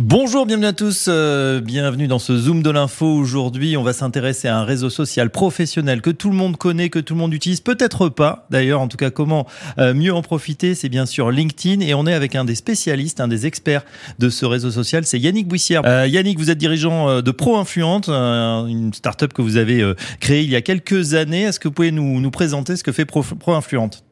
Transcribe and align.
Bonjour, 0.00 0.46
bienvenue 0.46 0.66
à 0.66 0.72
tous, 0.72 1.06
euh, 1.08 1.60
bienvenue 1.60 2.06
dans 2.06 2.20
ce 2.20 2.36
Zoom 2.36 2.62
de 2.62 2.70
l'info. 2.70 3.04
Aujourd'hui, 3.04 3.76
on 3.76 3.82
va 3.82 3.92
s'intéresser 3.92 4.46
à 4.46 4.56
un 4.56 4.62
réseau 4.62 4.90
social 4.90 5.28
professionnel 5.28 6.02
que 6.02 6.10
tout 6.10 6.30
le 6.30 6.36
monde 6.36 6.56
connaît, 6.56 6.88
que 6.88 7.00
tout 7.00 7.14
le 7.14 7.18
monde 7.18 7.34
utilise, 7.34 7.60
peut-être 7.60 8.08
pas 8.08 8.46
d'ailleurs, 8.48 8.80
en 8.80 8.86
tout 8.86 8.96
cas 8.96 9.10
comment 9.10 9.48
euh, 9.78 9.94
mieux 9.94 10.14
en 10.14 10.22
profiter, 10.22 10.76
c'est 10.76 10.88
bien 10.88 11.04
sûr 11.04 11.32
LinkedIn 11.32 11.84
et 11.84 11.94
on 11.94 12.06
est 12.06 12.14
avec 12.14 12.36
un 12.36 12.44
des 12.44 12.54
spécialistes, 12.54 13.18
un 13.18 13.26
des 13.26 13.46
experts 13.46 13.82
de 14.20 14.30
ce 14.30 14.46
réseau 14.46 14.70
social, 14.70 15.04
c'est 15.04 15.18
Yannick 15.18 15.48
Bouissière. 15.48 15.82
Euh, 15.84 16.06
Yannick, 16.06 16.38
vous 16.38 16.52
êtes 16.52 16.58
dirigeant 16.58 17.20
de 17.20 17.30
Pro 17.32 17.56
Influente, 17.56 18.08
une 18.08 18.92
start-up 18.94 19.32
que 19.32 19.42
vous 19.42 19.56
avez 19.56 19.94
créée 20.20 20.44
il 20.44 20.50
y 20.50 20.54
a 20.54 20.62
quelques 20.62 21.14
années. 21.14 21.42
Est-ce 21.42 21.58
que 21.58 21.66
vous 21.66 21.74
pouvez 21.74 21.90
nous, 21.90 22.30
présenter 22.30 22.76
ce 22.76 22.84
que 22.84 22.92
fait 22.92 23.04
Pro, 23.04 23.22
Pro 23.22 23.54
Influente? 23.54 24.04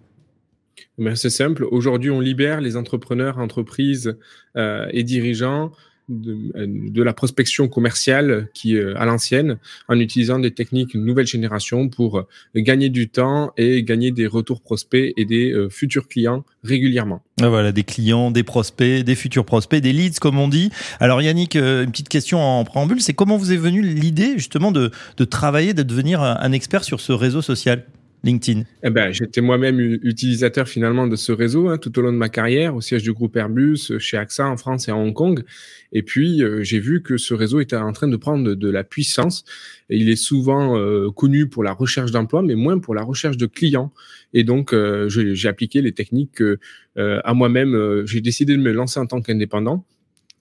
Ben, 0.99 1.15
c'est 1.15 1.31
simple. 1.31 1.65
Aujourd'hui, 1.71 2.11
on 2.11 2.21
libère 2.21 2.61
les 2.61 2.77
entrepreneurs, 2.77 3.39
entreprises 3.39 4.17
euh, 4.57 4.87
et 4.93 5.03
dirigeants 5.03 5.73
de, 6.09 6.53
euh, 6.57 6.67
de, 6.69 7.03
la 7.03 7.13
prospection 7.13 7.69
commerciale 7.69 8.49
qui 8.55 8.77
euh, 8.77 8.95
à 8.97 9.05
l'ancienne 9.05 9.59
en 9.89 9.99
utilisant 9.99 10.39
des 10.39 10.53
techniques 10.53 10.95
nouvelle 10.95 11.27
génération 11.27 11.89
pour 11.89 12.19
euh, 12.19 12.27
gagner 12.55 12.89
du 12.89 13.09
temps 13.09 13.53
et 13.57 13.83
gagner 13.83 14.13
des 14.13 14.27
retours 14.27 14.61
prospects 14.61 15.13
et 15.17 15.25
des 15.25 15.51
euh, 15.53 15.69
futurs 15.69 16.09
clients 16.09 16.45
régulièrement. 16.63 17.23
Ah, 17.43 17.49
voilà, 17.49 17.73
des 17.73 17.83
clients, 17.83 18.31
des 18.31 18.45
prospects, 18.45 19.03
des 19.03 19.15
futurs 19.15 19.45
prospects, 19.45 19.83
des 19.83 19.93
leads 19.93 20.21
comme 20.21 20.39
on 20.39 20.49
dit. 20.49 20.71
Alors 21.01 21.21
Yannick, 21.23 21.57
une 21.57 21.91
petite 21.91 22.09
question 22.09 22.41
en 22.41 22.65
préambule, 22.65 23.01
c'est 23.01 23.15
comment 23.15 23.37
vous 23.37 23.53
est 23.53 23.57
venue 23.57 23.83
l'idée 23.83 24.35
justement 24.37 24.73
de, 24.73 24.91
de 25.17 25.25
travailler, 25.25 25.75
de 25.75 25.83
devenir 25.83 26.23
un 26.23 26.53
expert 26.53 26.85
sur 26.85 27.01
ce 27.01 27.13
réseau 27.13 27.43
social? 27.43 27.85
LinkedIn 28.27 28.65
eh 28.83 28.91
ben, 28.91 29.13
J'étais 29.13 29.41
moi-même 29.41 29.81
utilisateur 30.03 30.69
finalement 30.69 31.07
de 31.07 31.17
ce 31.17 31.33
réseau 31.33 31.69
hein, 31.69 31.79
tout 31.79 31.97
au 31.99 32.03
long 32.03 32.13
de 32.13 32.19
ma 32.19 32.29
carrière, 32.29 32.75
au 32.75 32.81
siège 32.81 33.03
du 33.03 33.13
groupe 33.13 33.37
Airbus, 33.37 33.99
chez 33.99 34.17
AXA 34.17 34.47
en 34.47 34.57
France 34.57 34.89
et 34.89 34.91
à 34.91 34.97
Hong 34.97 35.15
Kong. 35.15 35.45
Et 35.93 36.03
puis, 36.03 36.43
euh, 36.43 36.63
j'ai 36.63 36.81
vu 36.81 37.03
que 37.03 37.17
ce 37.17 37.33
réseau 37.33 37.61
était 37.61 37.77
en 37.77 37.93
train 37.93 38.09
de 38.09 38.17
prendre 38.17 38.55
de, 38.55 38.71
la 38.71 38.85
puissance. 38.85 39.45
Et 39.89 39.97
il 39.97 40.11
est 40.11 40.17
souvent 40.17 40.77
euh, 40.77 41.11
connu 41.11 41.49
pour 41.49 41.63
la 41.63 41.73
recherche 41.73 42.11
d'emploi, 42.11 42.43
mais 42.43 42.57
moins 42.57 42.79
pour 42.79 42.95
la 42.95 43.03
recherche 43.03 43.37
de 43.37 43.47
clients. 43.47 43.93
Et 44.35 44.43
donc, 44.45 44.73
euh, 44.75 45.09
j'ai 45.09 45.49
appliqué 45.49 45.81
les 45.81 45.93
techniques 45.93 46.33
que, 46.33 46.59
à 46.97 47.35
moi-même, 47.35 48.05
j'ai 48.07 48.21
décidé 48.21 48.57
de 48.57 48.63
me 48.63 48.73
lancer 48.73 48.99
en 48.99 49.07
tant 49.07 49.21
qu'indépendant. 49.21 49.85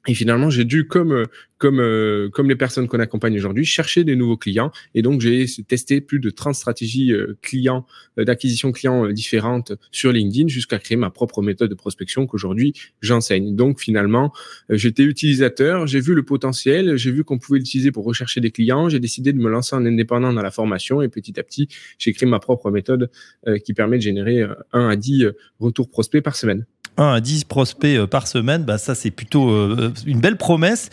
Et 0.07 0.13
finalement, 0.13 0.49
j'ai 0.49 0.65
dû, 0.65 0.87
comme 0.87 1.25
comme 1.57 1.79
euh, 1.79 2.29
comme 2.29 2.49
les 2.49 2.55
personnes 2.55 2.87
qu'on 2.87 2.99
accompagne 2.99 3.35
aujourd'hui, 3.37 3.65
chercher 3.65 4.03
des 4.03 4.15
nouveaux 4.15 4.37
clients. 4.37 4.71
Et 4.93 5.01
donc, 5.01 5.21
j'ai 5.21 5.45
testé 5.67 6.01
plus 6.01 6.19
de 6.19 6.29
30 6.29 6.53
stratégies 6.55 7.13
euh, 7.13 7.37
clients 7.41 7.85
euh, 8.19 8.25
d'acquisition 8.25 8.71
clients 8.71 9.07
différentes 9.07 9.73
sur 9.91 10.11
LinkedIn 10.11 10.47
jusqu'à 10.47 10.79
créer 10.79 10.97
ma 10.97 11.09
propre 11.09 11.41
méthode 11.41 11.69
de 11.69 11.75
prospection 11.75 12.27
qu'aujourd'hui 12.27 12.73
j'enseigne. 13.01 13.55
Donc, 13.55 13.79
finalement, 13.79 14.33
j'étais 14.69 15.03
utilisateur, 15.03 15.87
j'ai 15.87 15.99
vu 15.99 16.13
le 16.13 16.23
potentiel, 16.23 16.97
j'ai 16.97 17.11
vu 17.11 17.23
qu'on 17.23 17.37
pouvait 17.37 17.59
l'utiliser 17.59 17.91
pour 17.91 18.05
rechercher 18.05 18.41
des 18.41 18.51
clients. 18.51 18.89
J'ai 18.89 18.99
décidé 18.99 19.33
de 19.33 19.39
me 19.39 19.49
lancer 19.49 19.75
en 19.75 19.85
indépendant 19.85 20.33
dans 20.33 20.41
la 20.41 20.51
formation 20.51 21.01
et 21.01 21.09
petit 21.09 21.39
à 21.39 21.43
petit, 21.43 21.69
j'ai 21.97 22.13
créé 22.13 22.27
ma 22.27 22.39
propre 22.39 22.71
méthode 22.71 23.09
qui 23.63 23.73
permet 23.73 23.97
de 23.97 24.01
générer 24.01 24.43
1 24.73 24.89
à 24.89 24.95
10 24.95 25.27
retours 25.59 25.89
prospects 25.89 26.21
par 26.21 26.35
semaine. 26.35 26.65
1 26.97 27.13
à 27.13 27.19
10 27.21 27.45
prospects 27.45 28.05
par 28.05 28.27
semaine, 28.27 28.63
bah 28.63 28.77
ça 28.77 28.95
c'est 28.95 29.11
plutôt 29.11 29.49
une 30.05 30.19
belle 30.19 30.37
promesse. 30.37 30.89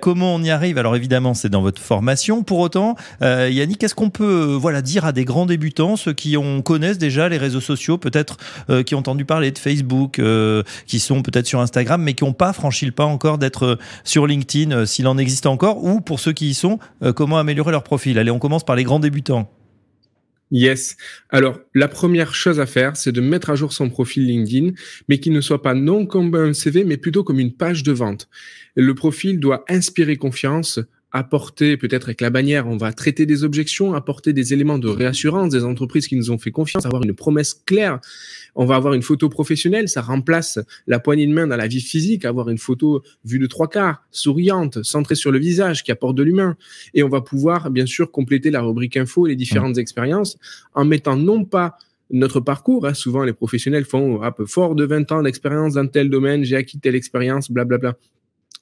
comment 0.00 0.34
on 0.34 0.42
y 0.42 0.50
arrive? 0.50 0.78
Alors 0.78 0.96
évidemment, 0.96 1.34
c'est 1.34 1.48
dans 1.48 1.62
votre 1.62 1.80
formation. 1.80 2.42
Pour 2.42 2.58
autant, 2.58 2.96
euh, 3.22 3.48
Yannick, 3.50 3.78
qu'est-ce 3.78 3.94
qu'on 3.94 4.10
peut 4.10 4.52
euh, 4.52 4.56
voilà 4.56 4.82
dire 4.82 5.04
à 5.04 5.12
des 5.12 5.24
grands 5.24 5.46
débutants, 5.46 5.96
ceux 5.96 6.12
qui 6.12 6.36
ont, 6.36 6.62
connaissent 6.62 6.98
déjà 6.98 7.28
les 7.28 7.38
réseaux 7.38 7.60
sociaux, 7.60 7.98
peut-être 7.98 8.36
euh, 8.70 8.82
qui 8.82 8.94
ont 8.94 8.98
entendu 8.98 9.24
parler 9.24 9.50
de 9.50 9.58
Facebook, 9.58 10.20
qui 10.86 11.00
sont 11.00 11.22
peut-être 11.22 11.46
sur 11.46 11.60
Instagram, 11.60 12.02
mais 12.02 12.14
qui 12.14 12.24
n'ont 12.24 12.32
pas 12.32 12.52
franchi 12.52 12.86
le 12.86 12.92
pas 12.92 13.04
encore 13.04 13.38
d'être 13.38 13.78
sur 14.04 14.26
LinkedIn, 14.26 14.86
s'il 14.86 15.06
en 15.06 15.18
existe 15.18 15.46
encore, 15.46 15.82
ou 15.84 16.00
pour 16.00 16.20
ceux 16.20 16.32
qui 16.32 16.50
y 16.50 16.54
sont, 16.54 16.78
comment 17.14 17.38
améliorer 17.38 17.72
leur 17.72 17.82
profil? 17.82 18.18
Allez, 18.18 18.30
on 18.30 18.38
commence 18.38 18.64
par 18.64 18.76
les 18.76 18.84
grands 18.84 19.00
débutants. 19.00 19.48
Yes. 20.50 20.96
Alors, 21.30 21.58
la 21.74 21.88
première 21.88 22.34
chose 22.34 22.60
à 22.60 22.66
faire, 22.66 22.96
c'est 22.96 23.12
de 23.12 23.20
mettre 23.20 23.50
à 23.50 23.54
jour 23.54 23.72
son 23.72 23.88
profil 23.88 24.26
LinkedIn, 24.26 24.72
mais 25.08 25.18
qui 25.18 25.30
ne 25.30 25.40
soit 25.40 25.62
pas 25.62 25.74
non 25.74 26.06
comme 26.06 26.34
un 26.34 26.52
CV, 26.52 26.84
mais 26.84 26.96
plutôt 26.96 27.24
comme 27.24 27.40
une 27.40 27.52
page 27.52 27.82
de 27.82 27.92
vente. 27.92 28.28
Le 28.76 28.94
profil 28.94 29.40
doit 29.40 29.64
inspirer 29.68 30.16
confiance, 30.16 30.78
apporter, 31.14 31.76
peut-être 31.76 32.08
avec 32.08 32.20
la 32.20 32.28
bannière, 32.28 32.66
on 32.66 32.76
va 32.76 32.92
traiter 32.92 33.24
des 33.24 33.44
objections, 33.44 33.94
apporter 33.94 34.32
des 34.32 34.52
éléments 34.52 34.78
de 34.78 34.88
réassurance 34.88 35.48
des 35.48 35.62
entreprises 35.62 36.08
qui 36.08 36.16
nous 36.16 36.32
ont 36.32 36.38
fait 36.38 36.50
confiance, 36.50 36.84
avoir 36.86 37.04
une 37.04 37.14
promesse 37.14 37.54
claire. 37.54 38.00
On 38.56 38.64
va 38.64 38.74
avoir 38.74 38.94
une 38.94 39.02
photo 39.02 39.28
professionnelle, 39.28 39.88
ça 39.88 40.02
remplace 40.02 40.58
la 40.88 40.98
poignée 40.98 41.28
de 41.28 41.32
main 41.32 41.46
dans 41.46 41.56
la 41.56 41.68
vie 41.68 41.80
physique, 41.80 42.24
avoir 42.24 42.50
une 42.50 42.58
photo 42.58 43.04
vue 43.24 43.38
de 43.38 43.46
trois 43.46 43.68
quarts, 43.68 44.02
souriante, 44.10 44.82
centrée 44.82 45.14
sur 45.14 45.30
le 45.30 45.38
visage, 45.38 45.84
qui 45.84 45.92
apporte 45.92 46.16
de 46.16 46.24
l'humain. 46.24 46.56
Et 46.94 47.04
on 47.04 47.08
va 47.08 47.20
pouvoir, 47.20 47.70
bien 47.70 47.86
sûr, 47.86 48.10
compléter 48.10 48.50
la 48.50 48.60
rubrique 48.60 48.96
info 48.96 49.26
et 49.26 49.30
les 49.30 49.36
différentes 49.36 49.78
expériences 49.78 50.36
en 50.74 50.84
mettant 50.84 51.16
non 51.16 51.44
pas 51.44 51.78
notre 52.10 52.40
parcours. 52.40 52.88
Hein. 52.88 52.94
Souvent, 52.94 53.22
les 53.22 53.32
professionnels 53.32 53.84
font 53.84 54.20
un 54.20 54.32
peu 54.32 54.46
fort 54.46 54.74
de 54.74 54.84
20 54.84 55.12
ans 55.12 55.22
d'expérience 55.22 55.74
dans 55.74 55.86
tel 55.86 56.10
domaine, 56.10 56.42
j'ai 56.42 56.56
acquis 56.56 56.80
telle 56.80 56.96
expérience, 56.96 57.52
blablabla. 57.52 57.94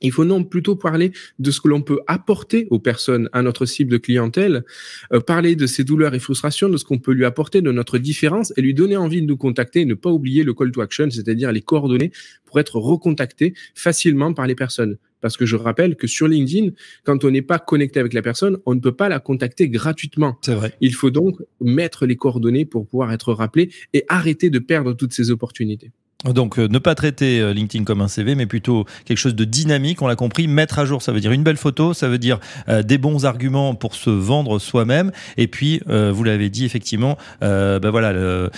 Il 0.02 0.12
faut 0.12 0.24
non 0.24 0.44
plutôt 0.44 0.76
parler 0.76 1.12
de 1.38 1.50
ce 1.50 1.60
que 1.60 1.68
l'on 1.68 1.82
peut 1.82 2.00
apporter 2.06 2.66
aux 2.70 2.78
personnes, 2.78 3.28
à 3.32 3.42
notre 3.42 3.66
cible 3.66 3.90
de 3.90 3.98
clientèle, 3.98 4.64
euh, 5.12 5.20
parler 5.20 5.56
de 5.56 5.66
ses 5.66 5.84
douleurs 5.84 6.14
et 6.14 6.18
frustrations, 6.18 6.68
de 6.68 6.76
ce 6.76 6.84
qu'on 6.84 6.98
peut 6.98 7.12
lui 7.12 7.24
apporter, 7.24 7.62
de 7.62 7.72
notre 7.72 7.98
différence 7.98 8.52
et 8.56 8.62
lui 8.62 8.74
donner 8.74 8.96
envie 8.96 9.22
de 9.22 9.26
nous 9.26 9.36
contacter 9.36 9.80
et 9.80 9.84
ne 9.84 9.94
pas 9.94 10.10
oublier 10.10 10.44
le 10.44 10.54
call 10.54 10.72
to 10.72 10.80
action, 10.80 11.10
c'est-à-dire 11.10 11.52
les 11.52 11.62
coordonnées 11.62 12.12
pour 12.44 12.60
être 12.60 12.76
recontacté 12.76 13.54
facilement 13.74 14.34
par 14.34 14.46
les 14.46 14.54
personnes. 14.54 14.98
Parce 15.22 15.36
que 15.36 15.46
je 15.46 15.56
rappelle 15.56 15.96
que 15.96 16.08
sur 16.08 16.26
LinkedIn, 16.26 16.70
quand 17.04 17.24
on 17.24 17.30
n'est 17.30 17.42
pas 17.42 17.60
connecté 17.60 18.00
avec 18.00 18.12
la 18.12 18.22
personne, 18.22 18.58
on 18.66 18.74
ne 18.74 18.80
peut 18.80 18.92
pas 18.92 19.08
la 19.08 19.20
contacter 19.20 19.68
gratuitement. 19.68 20.36
C'est 20.42 20.54
vrai. 20.54 20.74
Il 20.80 20.94
faut 20.94 21.10
donc 21.10 21.40
mettre 21.60 22.06
les 22.06 22.16
coordonnées 22.16 22.64
pour 22.64 22.86
pouvoir 22.86 23.12
être 23.12 23.32
rappelé 23.32 23.70
et 23.94 24.04
arrêter 24.08 24.50
de 24.50 24.58
perdre 24.58 24.94
toutes 24.94 25.12
ces 25.12 25.30
opportunités. 25.30 25.92
Donc 26.24 26.58
euh, 26.58 26.68
ne 26.68 26.78
pas 26.78 26.94
traiter 26.94 27.40
euh, 27.40 27.52
LinkedIn 27.52 27.84
comme 27.84 28.00
un 28.00 28.08
CV, 28.08 28.34
mais 28.34 28.46
plutôt 28.46 28.86
quelque 29.04 29.18
chose 29.18 29.34
de 29.34 29.44
dynamique, 29.44 30.02
on 30.02 30.06
l'a 30.06 30.16
compris. 30.16 30.46
Mettre 30.46 30.78
à 30.78 30.84
jour, 30.84 31.02
ça 31.02 31.12
veut 31.12 31.20
dire 31.20 31.32
une 31.32 31.42
belle 31.42 31.56
photo, 31.56 31.94
ça 31.94 32.08
veut 32.08 32.18
dire 32.18 32.38
euh, 32.68 32.82
des 32.82 32.98
bons 32.98 33.26
arguments 33.26 33.74
pour 33.74 33.94
se 33.94 34.10
vendre 34.10 34.58
soi-même. 34.58 35.10
Et 35.36 35.46
puis, 35.46 35.80
vous 35.86 36.24
l'avez 36.24 36.50
dit 36.50 36.64
effectivement, 36.64 37.16
ben 37.40 37.90
voilà, 37.90 38.50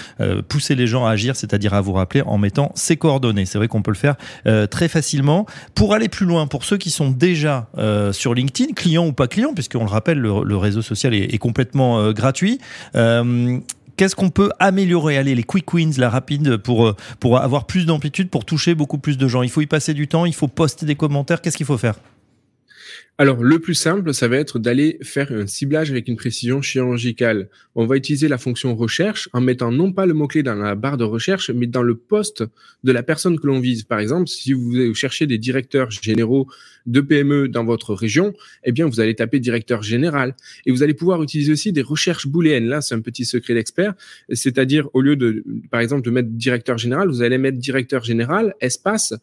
pousser 0.49 0.75
les 0.75 0.87
gens 0.87 1.07
à 1.07 1.11
agir, 1.11 1.37
c'est-à-dire 1.37 1.75
à 1.75 1.81
vous 1.81 1.93
rappeler 1.93 2.23
en 2.23 2.39
mettant 2.39 2.73
ses 2.75 2.97
coordonnées. 2.97 3.47
C'est 3.47 3.59
vrai 3.59 3.69
qu'on 3.69 3.83
peut 3.83 3.91
le 3.91 3.97
faire 3.97 4.17
très 4.71 4.89
facilement. 4.89 5.47
Pour 5.75 5.95
aller 5.95 6.09
plus 6.09 6.27
loin, 6.27 6.47
pour 6.47 6.65
ceux 6.65 6.77
qui 6.77 6.91
sont 6.91 7.11
déjà 7.11 7.69
sur 8.13 8.35
LinkedIn, 8.35 8.73
clients 8.75 9.07
ou 9.07 9.13
pas 9.13 9.29
clients, 9.29 9.55
puisqu'on 9.55 9.85
le 9.85 9.91
rappelle, 9.91 10.19
le, 10.19 10.57
réseau 10.57 10.83
social 10.83 11.15
est, 11.15 11.35
est 11.35 11.39
complètement 11.39 12.13
gratuit 12.13 12.59
qu'est-ce 13.97 14.17
qu'on 14.17 14.31
peut 14.31 14.51
améliorer? 14.59 15.19
Allez, 15.19 15.35
les 15.35 15.43
quick 15.43 15.73
wins, 15.73 15.93
la 15.99 16.11
rapide, 16.11 16.57
pour, 16.59 16.87
euh, 16.87 16.97
pour 17.21 17.39
avoir 17.39 17.67
plus 17.67 17.87
d'amplitude, 17.87 18.31
pour 18.31 18.45
toucher 18.45 18.75
beaucoup 18.75 18.99
plus 18.99 19.19
de 19.19 19.29
gens. 19.29 19.43
Il 19.43 19.51
faut 19.51 19.61
y 19.61 19.67
passer 19.67 19.95
du 19.95 20.09
temps, 20.09 20.25
il 20.25 20.35
faut 20.35 20.49
poster 20.49 20.87
des 20.87 20.97
commentaires. 20.97 21.41
Qu'est-ce 21.41 21.57
qu'il 21.57 21.67
faut 21.67 21.79
faire? 21.79 21.97
Alors, 23.17 23.45
le 23.45 23.61
plus 23.61 23.75
simple, 23.75 24.13
ça 24.13 24.27
va 24.27 24.39
être 24.39 24.59
d'aller 24.59 24.99
faire 25.01 25.31
un 25.31 25.47
ciblage 25.47 25.89
avec 25.93 26.09
une 26.09 26.17
précision 26.17 26.63
chirurgicale. 26.63 27.49
On 27.77 27.87
va 27.87 27.97
utiliser 27.97 28.27
la 28.27 28.39
fonction 28.39 28.75
recherche 28.75 29.29
en 29.33 29.41
mettant 29.41 29.71
non 29.71 29.93
pas 29.93 30.05
le 30.05 30.15
mot-clé 30.15 30.43
dans 30.43 30.57
la 30.57 30.75
barre 30.75 30.97
de 30.97 31.05
recherche, 31.05 31.49
mais 31.51 31.69
dans 31.69 31.85
le 31.85 31.95
poste 31.95 32.43
de 32.83 32.91
la 32.91 33.05
personne 33.05 33.39
que 33.39 33.47
l'on 33.47 33.61
vise. 33.61 33.85
Par 33.85 34.01
exemple, 34.01 34.27
si 34.27 34.53
vous 34.53 34.93
cherchez 34.95 35.29
des 35.29 35.39
directeurs 35.39 35.93
généraux 35.93 36.49
de 36.87 37.01
PME 37.01 37.49
dans 37.49 37.65
votre 37.65 37.95
région, 37.95 38.35
eh 38.65 38.73
bien, 38.73 38.87
vous 38.87 38.99
allez 38.99 39.15
taper 39.15 39.39
directeur 39.39 39.85
général. 39.85 40.35
Et 40.67 40.73
vous 40.73 40.83
allez 40.83 40.95
pouvoir 40.95 41.23
utiliser 41.23 41.53
aussi 41.53 41.71
des 41.71 41.83
recherches 41.83 42.27
booléennes. 42.27 42.67
Là, 42.67 42.81
c'est 42.81 42.97
un 42.97 43.01
petit 43.01 43.25
secret 43.25 43.55
d'expert. 43.55 43.95
C'est-à-dire, 44.33 44.89
au 44.93 45.01
lieu 45.01 45.15
de, 45.15 45.45
par 45.71 45.79
exemple, 45.79 46.03
de 46.03 46.11
mettre 46.11 46.31
directeur 46.31 46.79
général, 46.79 47.07
vous 47.07 47.23
allez 47.23 47.39
mettre 47.39 47.59
directeur 47.59 48.03
général, 48.03 48.57
espace, 48.61 49.15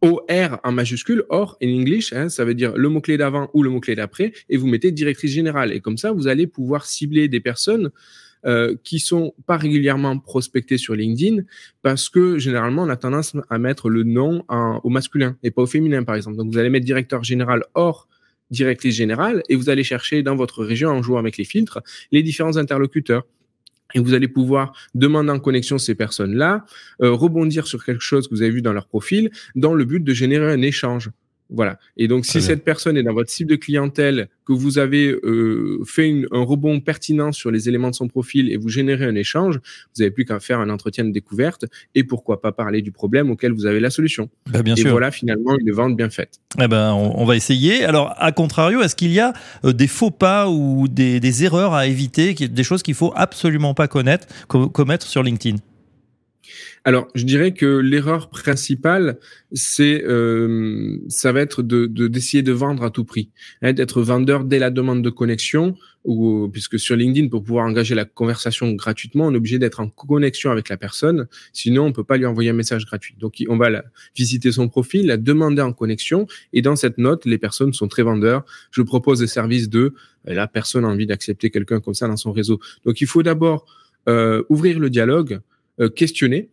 OR 0.00 0.60
en 0.62 0.72
majuscule, 0.72 1.24
or 1.28 1.56
in 1.62 1.68
English, 1.68 2.12
hein, 2.12 2.28
ça 2.28 2.44
veut 2.44 2.54
dire 2.54 2.76
le 2.76 2.88
mot-clé 2.88 3.16
d'avant 3.16 3.50
ou 3.52 3.62
le 3.62 3.70
mot-clé 3.70 3.96
d'après, 3.96 4.32
et 4.48 4.56
vous 4.56 4.66
mettez 4.66 4.92
directrice 4.92 5.32
générale. 5.32 5.72
Et 5.72 5.80
comme 5.80 5.96
ça, 5.96 6.12
vous 6.12 6.28
allez 6.28 6.46
pouvoir 6.46 6.86
cibler 6.86 7.28
des 7.28 7.40
personnes 7.40 7.90
euh, 8.46 8.76
qui 8.84 9.00
sont 9.00 9.34
pas 9.46 9.56
régulièrement 9.56 10.16
prospectées 10.18 10.78
sur 10.78 10.94
LinkedIn, 10.94 11.42
parce 11.82 12.08
que 12.08 12.38
généralement, 12.38 12.84
on 12.84 12.88
a 12.88 12.96
tendance 12.96 13.36
à 13.50 13.58
mettre 13.58 13.90
le 13.90 14.04
nom 14.04 14.44
au 14.48 14.88
masculin 14.88 15.36
et 15.42 15.50
pas 15.50 15.62
au 15.62 15.66
féminin, 15.66 16.04
par 16.04 16.14
exemple. 16.14 16.36
Donc, 16.36 16.52
vous 16.52 16.58
allez 16.58 16.70
mettre 16.70 16.86
directeur 16.86 17.24
général 17.24 17.64
or 17.74 18.08
directrice 18.50 18.94
générale, 18.94 19.42
et 19.48 19.56
vous 19.56 19.68
allez 19.68 19.84
chercher 19.84 20.22
dans 20.22 20.36
votre 20.36 20.64
région, 20.64 20.90
en 20.90 21.02
jouant 21.02 21.18
avec 21.18 21.36
les 21.36 21.44
filtres, 21.44 21.80
les 22.12 22.22
différents 22.22 22.56
interlocuteurs 22.56 23.26
et 23.94 24.00
vous 24.00 24.14
allez 24.14 24.28
pouvoir 24.28 24.72
demander 24.94 25.30
en 25.30 25.40
connexion 25.40 25.78
ces 25.78 25.94
personnes-là, 25.94 26.64
euh, 27.02 27.12
rebondir 27.12 27.66
sur 27.66 27.84
quelque 27.84 28.02
chose 28.02 28.28
que 28.28 28.34
vous 28.34 28.42
avez 28.42 28.50
vu 28.50 28.62
dans 28.62 28.72
leur 28.72 28.86
profil, 28.86 29.30
dans 29.54 29.74
le 29.74 29.84
but 29.84 30.02
de 30.02 30.12
générer 30.12 30.52
un 30.52 30.62
échange. 30.62 31.10
Voilà. 31.50 31.78
Et 31.96 32.08
donc, 32.08 32.26
si 32.26 32.42
cette 32.42 32.64
personne 32.64 32.96
est 32.96 33.02
dans 33.02 33.14
votre 33.14 33.30
cible 33.30 33.50
de 33.50 33.56
clientèle, 33.56 34.28
que 34.48 34.52
vous 34.54 34.78
avez 34.78 35.08
euh, 35.10 35.82
fait 35.86 36.22
un 36.32 36.42
rebond 36.42 36.80
pertinent 36.80 37.32
sur 37.32 37.50
les 37.50 37.68
éléments 37.68 37.90
de 37.90 37.94
son 37.94 38.08
profil 38.08 38.50
et 38.50 38.56
vous 38.56 38.70
générez 38.70 39.04
un 39.04 39.14
échange, 39.14 39.56
vous 39.56 40.00
n'avez 40.02 40.10
plus 40.10 40.24
qu'à 40.24 40.40
faire 40.40 40.58
un 40.58 40.70
entretien 40.70 41.04
de 41.04 41.10
découverte 41.10 41.66
et 41.94 42.02
pourquoi 42.02 42.40
pas 42.40 42.50
parler 42.50 42.80
du 42.80 42.90
problème 42.90 43.30
auquel 43.30 43.52
vous 43.52 43.66
avez 43.66 43.78
la 43.78 43.90
solution. 43.90 44.30
Bah, 44.50 44.62
bien 44.62 44.74
et 44.74 44.84
voilà 44.84 45.10
finalement 45.10 45.54
une 45.58 45.70
vente 45.72 45.96
bien 45.96 46.08
faite. 46.08 46.40
Eh 46.58 46.66
ben, 46.66 46.92
on, 46.92 47.24
va 47.26 47.36
essayer. 47.36 47.84
Alors, 47.84 48.14
à 48.16 48.32
contrario, 48.32 48.80
est-ce 48.80 48.96
qu'il 48.96 49.12
y 49.12 49.20
a 49.20 49.34
euh, 49.64 49.72
des 49.72 49.86
faux 49.86 50.10
pas 50.10 50.48
ou 50.48 50.88
des, 50.88 51.20
des 51.20 51.44
erreurs 51.44 51.74
à 51.74 51.86
éviter, 51.86 52.32
des 52.32 52.64
choses 52.64 52.82
qu'il 52.82 52.94
faut 52.94 53.12
absolument 53.16 53.74
pas 53.74 53.86
connaître, 53.86 54.26
commettre 54.48 55.06
sur 55.06 55.22
LinkedIn? 55.22 55.58
Alors, 56.84 57.08
je 57.14 57.24
dirais 57.24 57.52
que 57.52 57.66
l'erreur 57.66 58.30
principale, 58.30 59.18
c'est, 59.52 60.02
euh, 60.04 60.98
ça 61.08 61.32
va 61.32 61.40
être 61.40 61.62
de 61.62 61.86
d'essayer 61.86 62.42
de, 62.42 62.52
vendre 62.52 62.82
à 62.82 62.90
tout 62.90 63.04
prix, 63.04 63.30
hein, 63.62 63.72
d'être 63.72 64.02
vendeur 64.02 64.44
dès 64.44 64.58
la 64.58 64.70
demande 64.70 65.02
de 65.02 65.10
connexion, 65.10 65.74
ou 66.04 66.48
puisque 66.50 66.78
sur 66.78 66.96
LinkedIn, 66.96 67.28
pour 67.28 67.42
pouvoir 67.42 67.66
engager 67.66 67.94
la 67.94 68.04
conversation 68.04 68.72
gratuitement, 68.72 69.26
on 69.26 69.34
est 69.34 69.36
obligé 69.36 69.58
d'être 69.58 69.80
en 69.80 69.88
connexion 69.88 70.50
avec 70.50 70.68
la 70.68 70.76
personne, 70.76 71.26
sinon 71.52 71.86
on 71.86 71.92
peut 71.92 72.04
pas 72.04 72.16
lui 72.16 72.26
envoyer 72.26 72.50
un 72.50 72.54
message 72.54 72.86
gratuit. 72.86 73.14
Donc, 73.18 73.42
on 73.48 73.56
va 73.56 73.82
visiter 74.16 74.52
son 74.52 74.68
profil, 74.68 75.06
la 75.06 75.16
demander 75.16 75.62
en 75.62 75.72
connexion, 75.72 76.26
et 76.52 76.62
dans 76.62 76.76
cette 76.76 76.98
note, 76.98 77.26
les 77.26 77.38
personnes 77.38 77.72
sont 77.72 77.88
très 77.88 78.02
vendeurs. 78.02 78.44
Je 78.70 78.82
propose 78.82 79.18
des 79.20 79.26
services 79.26 79.68
de, 79.68 79.94
la 80.24 80.46
personne 80.46 80.84
a 80.84 80.88
envie 80.88 81.06
d'accepter 81.06 81.50
quelqu'un 81.50 81.80
comme 81.80 81.94
ça 81.94 82.08
dans 82.08 82.16
son 82.16 82.32
réseau. 82.32 82.60
Donc, 82.84 83.00
il 83.00 83.06
faut 83.06 83.22
d'abord 83.22 83.66
euh, 84.08 84.42
ouvrir 84.48 84.78
le 84.78 84.88
dialogue, 84.88 85.40
questionner 85.94 86.50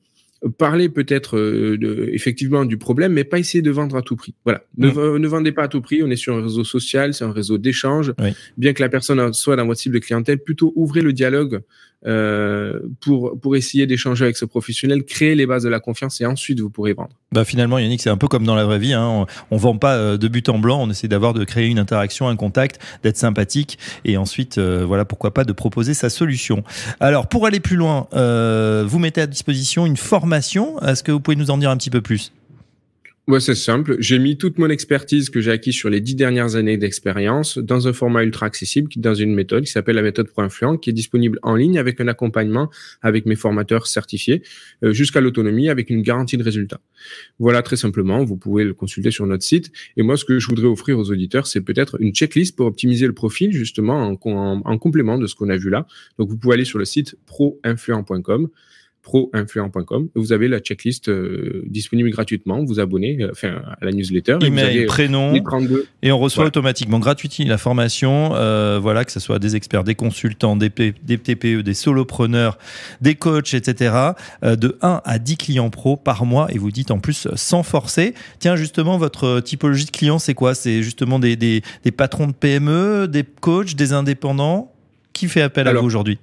parler 0.58 0.90
peut-être 0.90 1.38
euh, 1.38 2.10
effectivement 2.12 2.66
du 2.66 2.78
problème, 2.78 3.14
mais 3.14 3.24
pas 3.24 3.40
essayer 3.40 3.62
de 3.62 3.72
vendre 3.72 3.96
à 3.96 4.02
tout 4.02 4.16
prix. 4.16 4.36
Voilà. 4.44 4.64
Ne, 4.78 4.90
mm. 4.90 5.26
vendez 5.26 5.52
pas 5.52 5.64
à 5.64 5.68
tout 5.68 5.82
prix. 5.82 6.04
On 6.04 6.10
est 6.10 6.16
sur 6.16 6.36
un 6.36 6.42
réseau 6.42 6.64
social, 6.64 7.14
c'est 7.14 7.24
un 7.24 7.32
réseau 7.32 7.58
d'échange. 7.58 8.14
Bien 8.58 8.74
que 8.74 8.82
la 8.82 8.90
personne 8.90 9.34
soit 9.34 9.56
dans 9.56 9.66
votre 9.66 9.80
cible 9.80 9.96
de 9.96 10.00
clientèle, 10.00 10.40
plutôt 10.40 10.74
ouvrez 10.76 11.02
le 11.02 11.14
dialogue 11.14 11.62
euh, 12.08 12.80
pour, 13.02 13.40
pour 13.40 13.56
essayer 13.56 13.88
d'échanger 13.88 14.26
avec 14.26 14.38
ce 14.38 14.46
professionnel, 14.46 15.04
créer 15.04 15.34
les 15.36 15.46
bases 15.46 15.64
de 15.64 15.70
la 15.70 15.80
confiance 15.80 16.22
et 16.22 16.26
ensuite 16.26 16.60
vous 16.60 16.70
pourrez 16.70 16.94
vendre. 16.94 17.12
Bah 17.32 17.46
finalement, 17.46 17.80
Yannick, 17.80 18.02
c'est 18.02 18.10
un 18.10 18.18
peu 18.18 18.28
comme 18.28 18.46
dans 18.46 18.56
la 18.56 18.66
vraie 18.66 18.80
vie. 18.80 18.94
Hein. 18.94 19.26
On, 19.50 19.56
ne 19.56 19.60
vend 19.60 19.78
pas 19.78 19.96
euh, 19.96 20.18
de 20.18 20.28
but 20.28 20.48
en 20.50 20.60
blanc. 20.60 20.82
On 20.82 20.90
essaie 20.90 21.08
d'avoir 21.08 21.34
de 21.34 21.44
créer 21.44 21.68
une 21.68 21.80
interaction, 21.80 22.28
un 22.28 22.36
contact, 22.36 22.80
d'être 23.04 23.18
sympathique 23.18 23.80
et 24.04 24.18
ensuite, 24.18 24.58
euh, 24.58 24.86
voilà, 24.86 25.06
pourquoi 25.06 25.34
pas 25.34 25.44
de 25.44 25.54
proposer 25.54 25.94
sa 25.94 26.10
solution. 26.10 26.64
Alors, 27.00 27.28
pour 27.28 27.46
aller 27.46 27.60
plus 27.60 27.76
loin, 27.76 28.08
vous 28.12 29.00
mettez 29.00 29.22
à 29.22 29.28
disposition 29.28 29.86
une 29.86 29.98
formation. 29.98 30.80
Est-ce 30.82 31.04
que 31.04 31.12
vous 31.12 31.20
pouvez 31.20 31.38
nous 31.38 31.52
en 31.52 31.58
dire 31.58 31.70
un 31.70 31.78
petit 31.78 31.90
peu 31.90 32.02
plus? 32.02 32.32
Ouais, 33.28 33.40
c'est 33.40 33.56
simple. 33.56 33.96
J'ai 33.98 34.20
mis 34.20 34.38
toute 34.38 34.60
mon 34.60 34.70
expertise 34.70 35.32
que 35.32 35.42
j'ai 35.42 35.50
acquise 35.50 35.74
sur 35.74 35.90
les 35.90 36.00
dix 36.00 36.14
dernières 36.14 36.56
années 36.56 36.78
d'expérience 36.78 37.58
dans 37.58 37.88
un 37.88 37.94
format 37.94 38.24
ultra 38.24 38.46
accessible, 38.46 38.88
dans 38.98 39.16
une 39.16 39.34
méthode 39.34 39.64
qui 39.64 39.72
s'appelle 39.72 39.96
la 39.96 40.04
méthode 40.04 40.30
Pro 40.30 40.44
Influent, 40.44 40.78
qui 40.78 40.92
est 40.92 40.94
disponible 40.94 41.40
en 41.42 41.56
ligne 41.56 41.80
avec 41.80 42.00
un 42.00 42.08
accompagnement 42.08 42.70
avec 43.02 43.26
mes 43.26 43.36
formateurs 43.36 43.88
certifiés 43.88 44.44
euh, 44.84 44.94
jusqu'à 44.94 45.22
l'autonomie 45.22 45.70
avec 45.70 45.90
une 45.90 46.04
garantie 46.04 46.38
de 46.38 46.44
résultat. 46.44 46.80
Voilà, 47.40 47.64
très 47.64 47.78
simplement. 47.78 48.24
Vous 48.24 48.38
pouvez 48.38 48.64
le 48.64 48.76
consulter 48.76 49.10
sur 49.10 49.26
notre 49.26 49.44
site. 49.44 49.72
Et 49.98 50.04
moi, 50.04 50.18
ce 50.18 50.26
que 50.26 50.38
je 50.38 50.48
voudrais 50.48 50.68
offrir 50.68 51.00
aux 51.00 51.10
auditeurs, 51.10 51.48
c'est 51.48 51.62
peut-être 51.62 52.00
une 52.00 52.14
checklist 52.14 52.56
pour 52.56 52.68
optimiser 52.68 53.08
le 53.08 53.14
profil, 53.14 53.52
justement, 53.52 54.16
en, 54.24 54.62
en 54.64 54.78
complément 54.78 55.18
de 55.18 55.26
ce 55.26 55.34
qu'on 55.34 55.50
a 55.50 55.58
vu 55.58 55.72
là. 55.72 55.88
Donc, 56.20 56.30
vous 56.30 56.38
pouvez 56.38 56.54
aller 56.54 56.66
sur 56.66 56.78
le 56.78 56.86
site 56.86 57.16
proinfluent.com 57.26 58.50
proinfluent.com. 59.06 60.10
Vous 60.16 60.34
avez 60.34 60.48
la 60.48 60.60
checklist 60.60 61.08
euh, 61.08 61.64
disponible 61.68 62.10
gratuitement. 62.10 62.66
Vous 62.66 62.80
abonnez 62.80 63.22
euh, 63.22 63.30
enfin, 63.32 63.62
à 63.80 63.86
la 63.86 63.92
newsletter. 63.92 64.40
Email, 64.42 64.80
et 64.80 64.86
prénom, 64.86 65.34
et 66.02 66.12
on 66.12 66.20
reçoit 66.20 66.46
automatiquement 66.46 67.00
gratuitement 67.00 67.16
la 67.48 67.58
formation. 67.58 68.32
Euh, 68.34 68.80
voilà, 68.82 69.06
que 69.06 69.12
ce 69.12 69.20
soit 69.20 69.40
des 69.40 69.56
experts, 69.56 69.84
des 69.84 69.96
consultants, 69.96 70.56
des, 70.56 70.70
des 70.70 71.18
TPE, 71.18 71.62
des 71.62 71.74
solopreneurs, 71.74 72.58
des 73.02 73.16
coachs, 73.16 73.54
etc. 73.54 73.96
de 74.44 74.78
1 74.82 75.02
à 75.04 75.20
10 75.20 75.38
clients 75.38 75.70
pro 75.70 75.96
par 75.96 76.26
mois. 76.26 76.48
Et 76.52 76.58
vous 76.58 76.72
dites 76.72 76.92
en 76.92 77.00
plus 77.00 77.28
sans 77.36 77.64
forcer. 77.64 78.14
Tiens, 78.40 78.56
justement, 78.56 78.98
votre 78.98 79.40
typologie 79.40 79.86
de 79.86 79.92
clients, 79.92 80.20
c'est 80.20 80.34
quoi? 80.34 80.56
C'est 80.56 80.84
justement 80.84 81.20
des, 81.20 81.36
des, 81.36 81.62
des 81.84 81.92
patrons 81.92 82.28
de 82.28 82.34
PME, 82.34 83.08
des 83.08 83.24
coachs, 83.24 83.76
des 83.76 83.94
indépendants? 83.94 84.72
Qui 85.14 85.30
fait 85.30 85.42
appel 85.42 85.68
à 85.68 85.74
vous 85.74 85.86
aujourd'hui? 85.86 86.20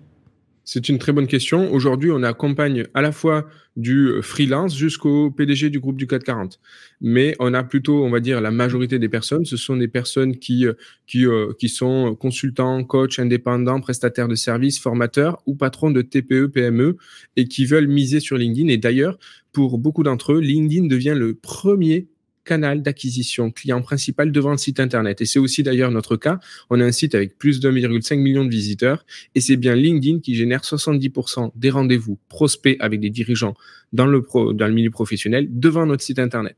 C'est 0.64 0.88
une 0.88 0.98
très 0.98 1.12
bonne 1.12 1.26
question. 1.26 1.72
Aujourd'hui, 1.72 2.10
on 2.12 2.22
accompagne 2.22 2.84
à 2.94 3.02
la 3.02 3.12
fois 3.12 3.48
du 3.76 4.10
freelance 4.22 4.76
jusqu'au 4.76 5.30
PDG 5.30 5.70
du 5.70 5.80
groupe 5.80 5.96
du 5.96 6.06
440. 6.06 6.60
Mais 7.00 7.34
on 7.40 7.54
a 7.54 7.64
plutôt, 7.64 8.04
on 8.04 8.10
va 8.10 8.20
dire, 8.20 8.40
la 8.40 8.50
majorité 8.50 8.98
des 8.98 9.08
personnes, 9.08 9.44
ce 9.44 9.56
sont 9.56 9.76
des 9.76 9.88
personnes 9.88 10.36
qui, 10.36 10.66
qui, 11.06 11.26
euh, 11.26 11.52
qui 11.58 11.68
sont 11.68 12.14
consultants, 12.14 12.84
coachs, 12.84 13.18
indépendants, 13.18 13.80
prestataires 13.80 14.28
de 14.28 14.34
services, 14.34 14.78
formateurs 14.78 15.42
ou 15.46 15.54
patrons 15.54 15.90
de 15.90 16.02
TPE, 16.02 16.46
PME 16.46 16.96
et 17.36 17.48
qui 17.48 17.64
veulent 17.64 17.88
miser 17.88 18.20
sur 18.20 18.36
LinkedIn. 18.36 18.68
Et 18.68 18.78
d'ailleurs, 18.78 19.18
pour 19.52 19.78
beaucoup 19.78 20.02
d'entre 20.02 20.34
eux, 20.34 20.40
LinkedIn 20.40 20.86
devient 20.86 21.14
le 21.16 21.34
premier 21.34 22.08
canal 22.44 22.82
d'acquisition 22.82 23.50
client 23.50 23.82
principal 23.82 24.32
devant 24.32 24.50
le 24.50 24.56
site 24.56 24.80
internet. 24.80 25.20
Et 25.20 25.26
c'est 25.26 25.38
aussi 25.38 25.62
d'ailleurs 25.62 25.90
notre 25.90 26.16
cas. 26.16 26.40
On 26.70 26.80
a 26.80 26.84
un 26.84 26.92
site 26.92 27.14
avec 27.14 27.38
plus 27.38 27.60
de 27.60 27.70
1,5 27.70 28.16
million 28.16 28.44
de 28.44 28.50
visiteurs 28.50 29.04
et 29.34 29.40
c'est 29.40 29.56
bien 29.56 29.74
LinkedIn 29.74 30.20
qui 30.20 30.34
génère 30.34 30.62
70% 30.62 31.52
des 31.54 31.70
rendez-vous 31.70 32.18
prospects 32.28 32.76
avec 32.80 33.00
des 33.00 33.10
dirigeants 33.10 33.54
dans 33.92 34.06
le, 34.06 34.22
pro, 34.22 34.52
dans 34.52 34.66
le 34.66 34.74
milieu 34.74 34.90
professionnel 34.90 35.48
devant 35.50 35.86
notre 35.86 36.02
site 36.02 36.18
internet. 36.18 36.56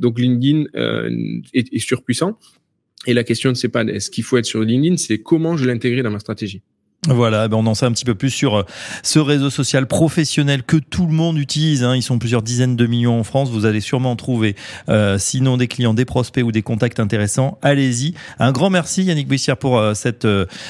Donc 0.00 0.18
LinkedIn 0.18 0.64
euh, 0.74 1.10
est, 1.52 1.72
est 1.72 1.78
surpuissant. 1.78 2.38
Et 3.06 3.14
la 3.14 3.24
question, 3.24 3.50
ne 3.50 3.54
c'est 3.54 3.68
pas 3.68 3.84
est-ce 3.84 4.10
qu'il 4.10 4.24
faut 4.24 4.38
être 4.38 4.46
sur 4.46 4.62
LinkedIn, 4.62 4.96
c'est 4.96 5.18
comment 5.18 5.56
je 5.56 5.66
l'intégrer 5.66 6.02
dans 6.02 6.10
ma 6.10 6.20
stratégie. 6.20 6.62
Voilà, 7.08 7.48
ben 7.48 7.58
on 7.58 7.66
en 7.66 7.74
sait 7.74 7.86
un 7.86 7.92
petit 7.92 8.04
peu 8.04 8.14
plus 8.14 8.30
sur 8.30 8.58
euh, 8.58 8.62
ce 9.02 9.18
réseau 9.18 9.50
social 9.50 9.86
professionnel 9.86 10.62
que 10.62 10.76
tout 10.76 11.06
le 11.06 11.12
monde 11.12 11.38
utilise. 11.38 11.84
Hein. 11.84 11.96
Ils 11.96 12.02
sont 12.02 12.18
plusieurs 12.18 12.42
dizaines 12.42 12.76
de 12.76 12.86
millions 12.86 13.18
en 13.18 13.24
France. 13.24 13.50
Vous 13.50 13.66
allez 13.66 13.80
sûrement 13.80 14.16
trouver, 14.16 14.56
euh, 14.88 15.18
sinon 15.18 15.56
des 15.56 15.68
clients, 15.68 15.94
des 15.94 16.04
prospects 16.04 16.44
ou 16.44 16.52
des 16.52 16.62
contacts 16.62 17.00
intéressants. 17.00 17.58
Allez-y. 17.62 18.14
Un 18.38 18.52
grand 18.52 18.70
merci 18.70 19.04
Yannick 19.04 19.28
Buissière 19.28 19.56
pour 19.56 19.78
euh, 19.78 19.94
cette 19.94 20.26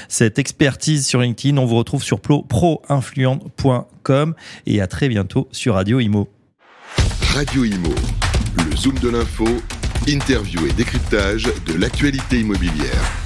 cette 0.08 0.38
expertise 0.38 1.06
sur 1.06 1.20
LinkedIn. 1.20 1.56
On 1.58 1.66
vous 1.66 1.76
retrouve 1.76 2.02
sur 2.02 2.20
proinfluent.com 2.20 4.34
et 4.66 4.80
à 4.80 4.86
très 4.86 5.08
bientôt 5.08 5.48
sur 5.52 5.74
Radio 5.74 6.00
Imo. 6.00 6.28
Radio 7.34 7.64
Imo, 7.64 7.94
le 8.58 8.76
zoom 8.76 8.98
de 8.98 9.08
l'info, 9.08 9.46
interview 10.06 10.66
et 10.66 10.72
décryptage 10.72 11.48
de 11.66 11.78
l'actualité 11.78 12.40
immobilière. 12.40 13.23